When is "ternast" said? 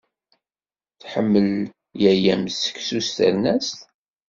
3.17-3.77